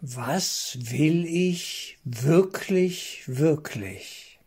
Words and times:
Was 0.00 0.78
will 0.80 1.24
ich 1.24 1.98
wirklich, 2.04 3.24
wirklich? 3.26 4.38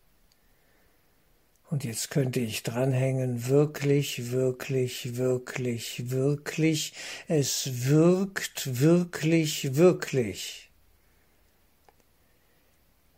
Und 1.69 1.83
jetzt 1.83 2.09
könnte 2.09 2.39
ich 2.39 2.63
dranhängen, 2.63 3.47
wirklich, 3.47 4.31
wirklich, 4.31 5.17
wirklich, 5.17 6.09
wirklich. 6.09 6.93
Es 7.27 7.85
wirkt 7.85 8.79
wirklich, 8.79 9.75
wirklich. 9.75 10.69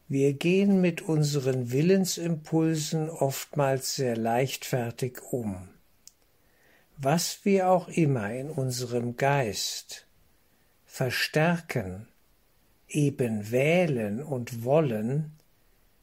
Wir 0.07 0.33
gehen 0.33 0.81
mit 0.81 1.03
unseren 1.03 1.71
Willensimpulsen 1.71 3.11
oftmals 3.11 3.95
sehr 3.95 4.17
leichtfertig 4.17 5.21
um. 5.31 5.69
Was 6.97 7.45
wir 7.45 7.69
auch 7.69 7.89
immer 7.89 8.33
in 8.33 8.49
unserem 8.49 9.17
Geist 9.17 10.07
verstärken, 10.85 12.07
eben 12.93 13.51
wählen 13.51 14.23
und 14.23 14.63
wollen, 14.63 15.31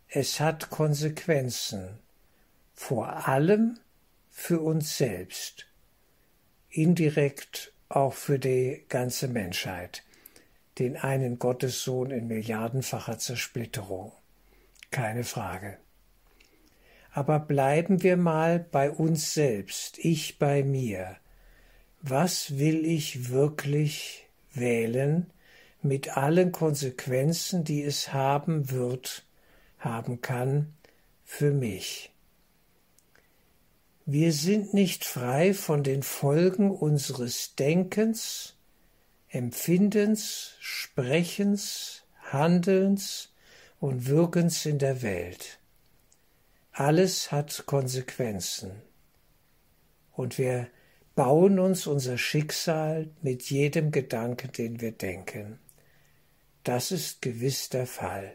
es 0.09 0.41
hat 0.41 0.71
Konsequenzen, 0.71 1.99
vor 2.75 3.29
allem 3.29 3.79
für 4.31 4.61
uns 4.61 4.99
selbst, 4.99 5.67
indirekt 6.69 7.73
auch 7.89 8.15
für 8.15 8.39
die 8.39 8.85
ganze 8.89 9.29
Menschheit 9.29 10.03
den 10.79 10.97
einen 10.97 11.39
Gottessohn 11.39 12.11
in 12.11 12.27
milliardenfacher 12.27 13.19
Zersplitterung. 13.19 14.13
Keine 14.91 15.25
Frage. 15.25 15.77
Aber 17.13 17.39
bleiben 17.39 18.03
wir 18.03 18.17
mal 18.17 18.59
bei 18.59 18.91
uns 18.91 19.35
selbst, 19.35 19.99
ich 19.99 20.39
bei 20.39 20.63
mir. 20.63 21.17
Was 22.01 22.59
will 22.59 22.87
ich 22.87 23.29
wirklich 23.29 24.27
wählen 24.55 25.27
mit 25.83 26.17
allen 26.17 26.53
Konsequenzen, 26.53 27.65
die 27.65 27.83
es 27.83 28.13
haben 28.13 28.71
wird, 28.71 29.25
haben 29.79 30.21
kann 30.21 30.75
für 31.25 31.53
mich? 31.53 32.13
Wir 34.07 34.33
sind 34.33 34.75
nicht 34.75 35.05
frei 35.05 35.55
von 35.55 35.83
den 35.83 36.03
Folgen 36.03 36.71
unseres 36.71 37.55
Denkens, 37.55 38.57
Empfindens, 39.29 40.57
Sprechens, 40.59 42.03
Handelns 42.33 43.33
und 43.79 44.07
Wirkens 44.07 44.67
in 44.67 44.79
der 44.79 45.03
Welt. 45.03 45.61
Alles 46.73 47.31
hat 47.31 47.65
Konsequenzen. 47.67 48.83
Und 50.13 50.39
wir 50.39 50.67
bauen 51.15 51.59
uns 51.59 51.87
unser 51.87 52.19
Schicksal 52.19 53.11
mit 53.23 53.51
jedem 53.51 53.93
Gedanken, 53.93 54.51
den 54.53 54.81
wir 54.81 54.93
denken. 54.93 55.59
Das 56.65 56.93
ist 56.93 57.23
gewiss 57.23 57.71
der 57.71 57.87
Fall. 57.87 58.35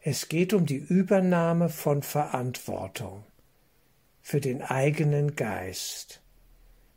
Es 0.00 0.28
geht 0.28 0.54
um 0.54 0.66
die 0.66 0.76
Übernahme 0.76 1.68
von 1.68 2.02
Verantwortung 2.02 3.24
für 4.22 4.40
den 4.40 4.62
eigenen 4.62 5.36
Geist. 5.36 6.22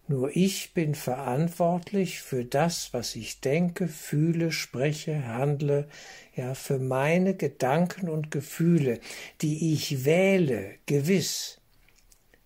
Nur 0.07 0.35
ich 0.35 0.73
bin 0.73 0.95
verantwortlich 0.95 2.21
für 2.21 2.45
das, 2.45 2.93
was 2.93 3.15
ich 3.15 3.41
denke, 3.41 3.87
fühle, 3.87 4.51
spreche, 4.51 5.27
handle, 5.27 5.87
ja, 6.35 6.55
für 6.55 6.79
meine 6.79 7.35
Gedanken 7.35 8.09
und 8.09 8.31
Gefühle, 8.31 8.99
die 9.41 9.73
ich 9.73 10.05
wähle, 10.05 10.75
gewiss, 10.85 11.61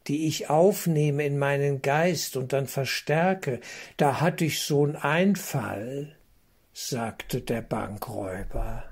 die 0.07 0.27
ich 0.27 0.49
aufnehme 0.49 1.25
in 1.25 1.37
meinen 1.37 1.81
Geist 1.81 2.35
und 2.35 2.51
dann 2.51 2.67
verstärke. 2.67 3.61
Da 3.95 4.19
hatte 4.19 4.43
ich 4.43 4.59
so'n 4.59 4.95
Einfall, 4.95 6.15
sagte 6.73 7.41
der 7.41 7.61
Bankräuber. 7.61 8.83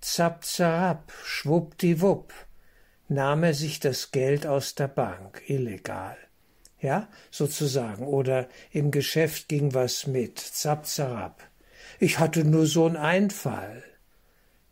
Zapp, 0.00 0.44
zapp, 0.44 1.12
schwuppdiwupp, 1.24 2.32
nahm 3.08 3.42
er 3.42 3.54
sich 3.54 3.80
das 3.80 4.12
Geld 4.12 4.46
aus 4.46 4.74
der 4.74 4.88
Bank, 4.88 5.42
illegal 5.46 6.16
ja, 6.80 7.08
sozusagen, 7.30 8.06
oder 8.06 8.48
im 8.70 8.90
Geschäft 8.90 9.48
ging 9.48 9.74
was 9.74 10.06
mit, 10.06 10.38
zap, 10.38 10.86
zarab. 10.86 11.42
Ich 11.98 12.18
hatte 12.18 12.44
nur 12.44 12.66
so 12.66 12.86
einen 12.86 12.96
Einfall. 12.96 13.82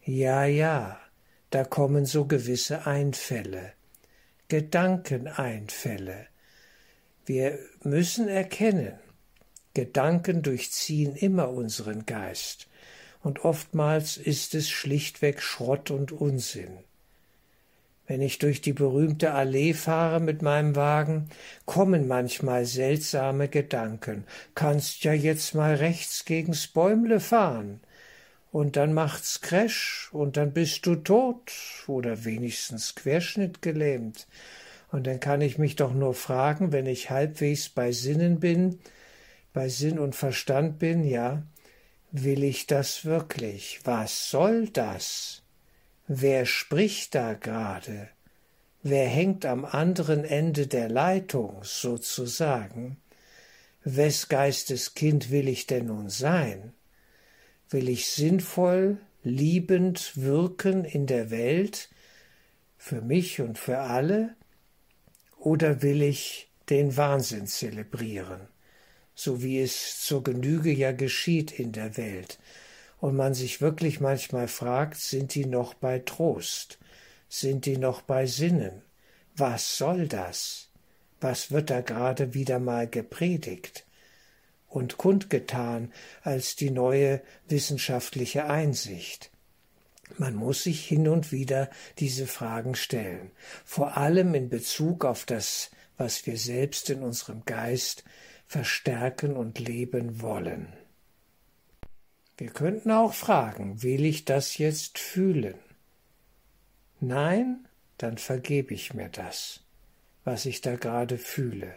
Ja, 0.03 0.45
ja, 0.45 1.01
da 1.51 1.65
kommen 1.65 2.05
so 2.05 2.27
gewisse 2.27 2.87
Einfälle, 2.87 3.73
Gedankeneinfälle. 4.49 6.27
Wir 7.25 7.59
müssen 7.83 8.29
erkennen, 8.29 8.99
Gedanken 9.75 10.43
durchziehen 10.43 11.17
immer 11.17 11.51
unseren 11.51 12.07
Geist, 12.07 12.69
und 13.23 13.45
oftmals 13.45 14.17
ist 14.17 14.55
es 14.55 14.71
schlichtweg 14.71 15.43
Schrott 15.43 15.91
und 15.91 16.13
Unsinn. 16.13 16.79
Wenn 18.07 18.21
ich 18.21 18.39
durch 18.39 18.61
die 18.61 18.75
berühmte 18.75 19.33
Allee 19.33 19.73
fahre 19.73 20.21
mit 20.21 20.43
meinem 20.43 20.77
Wagen, 20.77 21.31
kommen 21.65 22.07
manchmal 22.07 22.67
seltsame 22.67 23.49
Gedanken. 23.49 24.25
Kannst 24.55 25.05
ja 25.05 25.15
jetzt 25.15 25.55
mal 25.55 25.75
rechts 25.75 26.27
gegens 26.27 26.67
Bäumle 26.67 27.19
fahren. 27.19 27.81
Und 28.53 28.77
dann 28.77 28.93
macht's 28.93 29.41
Crash 29.41 30.11
und 30.13 30.37
dann 30.37 30.53
bist 30.53 30.85
du 30.87 30.97
tot 30.97 31.51
oder 31.87 32.25
wenigstens 32.25 32.95
querschnittgelähmt. 32.95 34.29
Und 34.93 35.07
dann 35.07 35.19
kann 35.19 35.41
ich 35.41 35.59
mich 35.59 35.75
doch 35.75 35.95
nur 35.95 36.15
fragen, 36.15 36.73
wenn 36.73 36.87
ich 36.87 37.11
halbwegs 37.11 37.71
bei 37.71 37.91
Sinnen 37.91 38.39
bin, 38.39 38.79
bei 39.55 39.71
Sinn 39.71 39.99
und 39.99 40.15
Verstand 40.15 40.79
bin, 40.79 41.05
ja, 41.05 41.43
will 42.11 42.45
ich 42.45 42.67
das 42.67 43.07
wirklich? 43.07 43.81
Was 43.85 44.29
soll 44.29 44.69
das? 44.69 45.43
Wer 46.07 46.45
spricht 46.45 47.15
da 47.15 47.33
gerade? 47.33 48.11
Wer 48.83 49.07
hängt 49.07 49.47
am 49.47 49.65
anderen 49.65 50.25
Ende 50.25 50.67
der 50.67 50.91
Leitung 50.91 51.61
sozusagen? 51.63 52.99
Wes 53.85 54.29
Geistes 54.29 54.95
Kind 54.95 55.31
will 55.31 55.49
ich 55.49 55.67
denn 55.67 55.87
nun 55.87 56.11
sein? 56.11 56.75
Will 57.71 57.89
ich 57.89 58.09
sinnvoll, 58.09 58.99
liebend 59.23 60.17
wirken 60.17 60.85
in 60.85 61.07
der 61.07 61.31
Welt, 61.31 61.89
für 62.77 63.01
mich 63.01 63.41
und 63.41 63.59
für 63.59 63.79
alle? 63.79 64.37
Oder 65.39 65.81
will 65.81 66.03
ich 66.03 66.51
den 66.69 66.97
Wahnsinn 66.97 67.47
zelebrieren, 67.47 68.49
so 69.15 69.43
wie 69.43 69.61
es 69.61 70.01
zur 70.01 70.23
Genüge 70.23 70.73
ja 70.73 70.93
geschieht 70.93 71.59
in 71.59 71.73
der 71.73 71.97
Welt, 71.97 72.39
und 73.01 73.17
man 73.17 73.35
sich 73.35 73.61
wirklich 73.61 74.01
manchmal 74.01 74.49
fragt, 74.49 74.97
sind 74.97 75.35
die 75.35 75.45
noch 75.45 75.75
bei 75.75 75.99
Trost? 75.99 76.79
Sind 77.29 77.67
die 77.67 77.77
noch 77.77 78.01
bei 78.01 78.27
Sinnen? 78.27 78.83
Was 79.37 79.77
soll 79.77 80.09
das? 80.09 80.71
Was 81.21 81.51
wird 81.51 81.69
da 81.71 81.81
gerade 81.81 82.33
wieder 82.33 82.59
mal 82.59 82.89
gepredigt 82.89 83.85
und 84.69 84.97
kundgetan 84.97 85.93
als 86.23 86.57
die 86.57 86.71
neue 86.71 87.21
wissenschaftliche 87.49 88.47
Einsicht? 88.47 89.31
Man 90.17 90.35
muss 90.35 90.63
sich 90.63 90.87
hin 90.87 91.09
und 91.09 91.33
wieder 91.33 91.71
diese 91.99 92.27
Fragen 92.27 92.75
stellen, 92.75 93.31
vor 93.65 93.97
allem 93.97 94.35
in 94.35 94.49
Bezug 94.49 95.05
auf 95.05 95.25
das, 95.25 95.71
was 95.97 96.27
wir 96.27 96.37
selbst 96.37 96.91
in 96.91 97.03
unserem 97.03 97.45
Geist 97.45 98.05
verstärken 98.47 99.37
und 99.37 99.59
leben 99.59 100.21
wollen. 100.21 100.73
Wir 102.37 102.51
könnten 102.51 102.91
auch 102.91 103.15
fragen, 103.15 103.83
will 103.83 104.05
ich 104.05 104.25
das 104.25 104.59
jetzt 104.59 104.99
fühlen? 104.99 105.55
Nein, 107.01 107.69
dann 107.99 108.19
vergebe 108.19 108.75
ich 108.75 108.95
mir 108.95 109.09
das, 109.09 109.61
was 110.25 110.47
ich 110.47 110.61
da 110.61 110.77
gerade 110.77 111.19
fühle. 111.19 111.75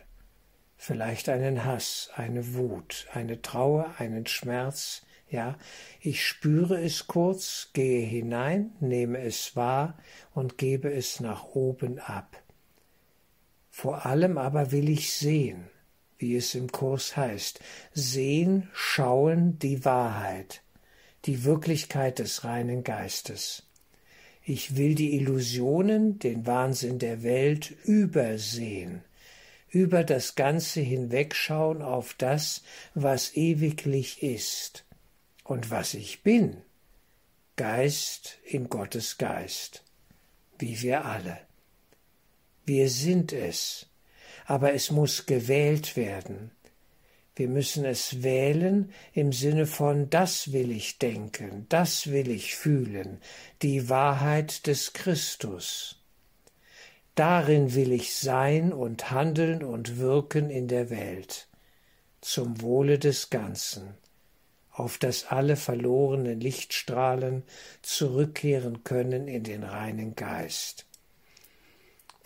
Vielleicht 0.76 1.30
einen 1.30 1.66
Hass, 1.66 2.10
eine 2.16 2.54
Wut, 2.56 3.08
eine 3.14 3.42
Trauer, 3.42 3.96
einen 3.98 4.26
Schmerz, 4.26 5.04
ja, 5.30 5.58
ich 6.00 6.26
spüre 6.26 6.82
es 6.82 7.08
kurz, 7.08 7.72
gehe 7.74 8.06
hinein, 8.06 8.72
nehme 8.80 9.20
es 9.20 9.56
wahr 9.56 9.98
und 10.34 10.58
gebe 10.58 10.92
es 10.92 11.20
nach 11.20 11.44
oben 11.44 12.00
ab. 12.00 12.42
Vor 13.70 14.06
allem 14.06 14.38
aber 14.38 14.72
will 14.72 14.90
ich 14.90 15.14
sehen, 15.14 15.70
wie 16.18 16.36
es 16.36 16.56
im 16.56 16.72
Kurs 16.72 17.16
heißt, 17.16 17.60
sehen, 17.94 18.70
schauen 18.74 19.60
die 19.60 19.86
Wahrheit, 19.86 20.62
die 21.26 21.44
Wirklichkeit 21.44 22.20
des 22.20 22.44
reinen 22.44 22.84
Geistes. 22.84 23.64
Ich 24.44 24.78
will 24.78 24.96
die 24.96 25.16
Illusionen, 25.16 26.20
den 26.20 26.46
Wahnsinn 26.46 27.00
der 27.00 27.22
Welt 27.24 27.72
übersehen, 27.84 29.04
über 29.70 30.04
das 30.04 30.36
Ganze 30.36 30.80
hinwegschauen 30.80 31.82
auf 31.82 32.14
das, 32.14 32.64
was 32.96 33.36
ewiglich 33.36 34.24
ist 34.24 34.86
und 35.44 35.70
was 35.70 35.94
ich 35.94 36.24
bin, 36.24 36.62
Geist 37.58 38.38
in 38.46 38.70
Gottes 38.70 39.18
Geist, 39.18 39.84
wie 40.60 40.82
wir 40.82 41.06
alle. 41.06 41.40
Wir 42.66 42.90
sind 42.90 43.34
es, 43.34 43.88
aber 44.48 44.74
es 44.74 44.92
muss 44.92 45.26
gewählt 45.26 45.98
werden. 45.98 46.52
Wir 47.36 47.50
müssen 47.50 47.86
es 47.86 48.24
wählen 48.24 48.92
im 49.14 49.32
Sinne 49.32 49.68
von 49.68 50.10
das 50.10 50.54
will 50.54 50.72
ich 50.72 50.98
denken, 50.98 51.68
das 51.70 52.08
will 52.08 52.32
ich 52.32 52.56
fühlen, 52.56 53.20
die 53.62 53.90
Wahrheit 53.90 54.66
des 54.66 54.94
Christus. 54.94 56.02
Darin 57.14 57.76
will 57.76 57.92
ich 57.92 58.16
sein 58.16 58.72
und 58.74 59.12
handeln 59.12 59.64
und 59.64 59.98
wirken 59.98 60.50
in 60.50 60.68
der 60.68 60.90
Welt, 60.90 61.48
zum 62.22 62.62
Wohle 62.62 62.98
des 62.98 63.30
Ganzen, 63.30 63.96
auf 64.72 64.98
dass 64.98 65.26
alle 65.26 65.58
verlorenen 65.58 66.40
Lichtstrahlen 66.40 67.44
zurückkehren 67.82 68.84
können 68.84 69.28
in 69.28 69.44
den 69.44 69.64
reinen 69.64 70.16
Geist. 70.16 70.87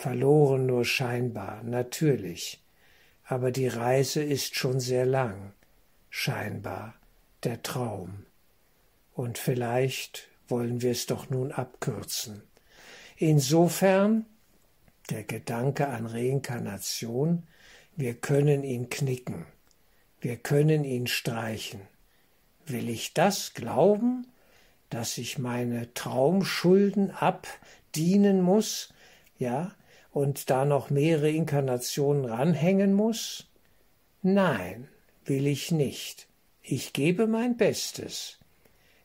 Verloren 0.01 0.65
nur 0.65 0.83
scheinbar, 0.83 1.61
natürlich, 1.61 2.59
aber 3.23 3.51
die 3.51 3.67
Reise 3.67 4.23
ist 4.23 4.55
schon 4.55 4.79
sehr 4.79 5.05
lang, 5.05 5.53
scheinbar 6.09 6.95
der 7.43 7.61
Traum. 7.61 8.25
Und 9.13 9.37
vielleicht 9.37 10.27
wollen 10.47 10.81
wir 10.81 10.89
es 10.89 11.05
doch 11.05 11.29
nun 11.29 11.51
abkürzen. 11.51 12.41
Insofern 13.15 14.25
der 15.11 15.23
Gedanke 15.23 15.87
an 15.89 16.07
Reinkarnation, 16.07 17.43
wir 17.95 18.15
können 18.15 18.63
ihn 18.63 18.89
knicken, 18.89 19.45
wir 20.19 20.37
können 20.37 20.83
ihn 20.83 21.05
streichen. 21.05 21.81
Will 22.65 22.89
ich 22.89 23.13
das 23.13 23.53
glauben, 23.53 24.25
dass 24.89 25.19
ich 25.19 25.37
meine 25.37 25.93
Traumschulden 25.93 27.11
abdienen 27.11 28.41
muss, 28.41 28.95
ja, 29.37 29.75
und 30.11 30.49
da 30.49 30.65
noch 30.65 30.89
mehrere 30.89 31.29
Inkarnationen 31.29 32.25
ranhängen 32.25 32.93
muss? 32.93 33.47
Nein, 34.21 34.87
will 35.25 35.47
ich 35.47 35.71
nicht. 35.71 36.27
Ich 36.61 36.93
gebe 36.93 37.27
mein 37.27 37.57
Bestes. 37.57 38.37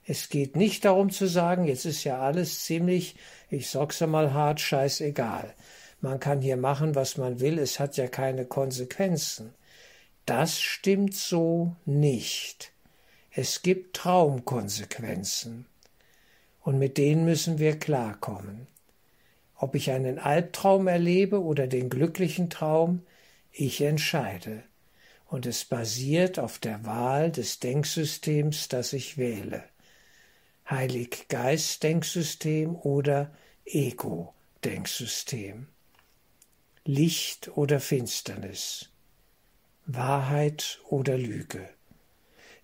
Es 0.04 0.28
geht 0.28 0.56
nicht 0.56 0.84
darum 0.84 1.10
zu 1.10 1.26
sagen, 1.26 1.64
jetzt 1.64 1.84
ist 1.84 2.04
ja 2.04 2.20
alles 2.20 2.64
ziemlich, 2.64 3.16
ich 3.50 3.68
sag's 3.68 4.02
einmal 4.02 4.32
hart, 4.32 4.60
scheißegal. 4.60 5.54
Man 6.00 6.20
kann 6.20 6.40
hier 6.40 6.56
machen, 6.56 6.94
was 6.94 7.16
man 7.16 7.40
will, 7.40 7.58
es 7.58 7.80
hat 7.80 7.96
ja 7.96 8.06
keine 8.06 8.44
Konsequenzen. 8.44 9.54
Das 10.26 10.60
stimmt 10.60 11.14
so 11.14 11.74
nicht. 11.84 12.72
Es 13.30 13.62
gibt 13.62 13.96
Traumkonsequenzen. 13.96 15.66
Und 16.62 16.78
mit 16.78 16.98
denen 16.98 17.24
müssen 17.24 17.58
wir 17.58 17.78
klarkommen. 17.78 18.66
Ob 19.58 19.74
ich 19.74 19.90
einen 19.90 20.18
Albtraum 20.18 20.86
erlebe 20.86 21.42
oder 21.42 21.66
den 21.66 21.88
glücklichen 21.88 22.50
Traum, 22.50 23.06
ich 23.50 23.80
entscheide. 23.80 24.62
Und 25.26 25.46
es 25.46 25.64
basiert 25.64 26.38
auf 26.38 26.58
der 26.58 26.84
Wahl 26.84 27.32
des 27.32 27.58
Denksystems, 27.58 28.68
das 28.68 28.92
ich 28.92 29.16
wähle. 29.16 29.64
Heilig-Geist-Denksystem 30.68 32.76
oder 32.76 33.32
Ego-Denksystem. 33.64 35.68
Licht 36.84 37.56
oder 37.56 37.80
Finsternis. 37.80 38.90
Wahrheit 39.86 40.80
oder 40.88 41.16
Lüge. 41.16 41.66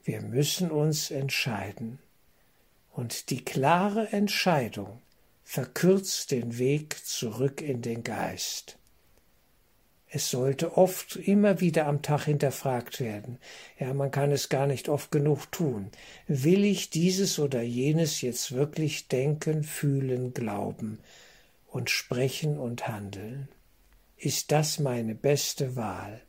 Wir 0.05 0.21
müssen 0.21 0.71
uns 0.71 1.11
entscheiden. 1.11 2.01
Und 2.91 3.31
die 3.31 3.43
klare 3.45 4.13
Entscheidung 4.13 5.01
verkürzt 5.53 6.31
den 6.31 6.57
Weg 6.57 6.97
zurück 7.05 7.61
in 7.61 7.83
den 7.83 8.05
Geist. 8.05 8.79
Es 10.09 10.31
sollte 10.31 10.79
oft 10.79 11.17
immer 11.17 11.61
wieder 11.61 11.89
am 11.89 12.01
Tag 12.01 12.25
hinterfragt 12.25 13.01
werden. 13.01 13.39
Ja, 13.79 13.93
man 13.93 14.11
kann 14.11 14.33
es 14.33 14.49
gar 14.49 14.67
nicht 14.67 14.89
oft 14.89 15.11
genug 15.11 15.53
tun. 15.53 15.91
Will 16.27 16.65
ich 16.65 16.89
dieses 16.89 17.39
oder 17.39 17.61
jenes 17.61 18.23
jetzt 18.23 18.53
wirklich 18.53 19.09
denken, 19.09 19.63
fühlen, 19.63 20.33
glauben 20.33 21.01
und 21.67 21.91
sprechen 21.91 22.59
und 22.59 22.89
handeln? 22.89 23.47
Ist 24.17 24.53
das 24.53 24.79
meine 24.79 25.15
beste 25.15 25.77
Wahl? 25.77 26.23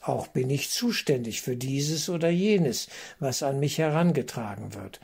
Auch 0.00 0.28
bin 0.28 0.48
ich 0.48 0.70
zuständig 0.70 1.42
für 1.42 1.58
dieses 1.58 2.08
oder 2.08 2.30
jenes, 2.30 2.88
was 3.18 3.42
an 3.42 3.60
mich 3.60 3.76
herangetragen 3.76 4.72
wird. 4.72 4.98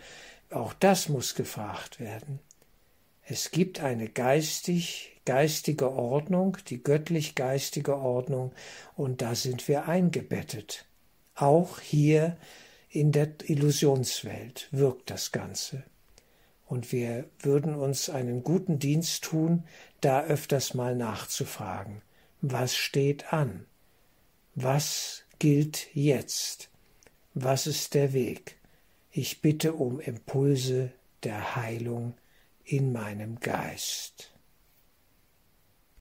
Auch 0.51 0.73
das 0.73 1.11
muss 1.11 1.35
gefragt 1.35 2.01
werden. 2.01 2.41
Es 3.29 3.51
gibt 3.51 3.81
eine 3.81 4.09
geistig, 4.09 5.21
geistige 5.25 5.91
Ordnung, 5.91 6.59
die 6.69 6.81
göttlich-geistige 6.81 7.97
Ordnung, 7.97 8.53
und 8.95 9.21
da 9.21 9.35
sind 9.35 9.67
wir 9.67 9.89
eingebettet. 9.89 10.87
Auch 11.35 11.81
hier 11.81 12.37
in 12.89 13.11
der 13.11 13.29
Illusionswelt 13.45 14.69
wirkt 14.71 15.11
das 15.11 15.33
Ganze. 15.33 15.83
Und 16.67 16.93
wir 16.93 17.29
würden 17.41 17.75
uns 17.75 18.09
einen 18.09 18.45
guten 18.45 18.79
Dienst 18.79 19.25
tun, 19.25 19.65
da 20.01 20.23
öfters 20.23 20.75
mal 20.75 20.95
nachzufragen. 20.95 22.03
Was 22.43 22.77
steht 22.77 23.33
an? 23.33 23.67
Was 24.55 25.25
gilt 25.41 25.89
jetzt? 25.95 26.71
Was 27.35 27.67
ist 27.67 27.95
der 27.95 28.13
Weg? 28.13 28.57
Ich 29.11 29.43
bitte 29.43 29.73
um 29.73 29.99
Impulse 29.99 30.93
der 31.25 31.57
Heilung 31.57 32.15
in 32.67 32.93
meinem 32.93 33.39
Geist. 33.39 34.36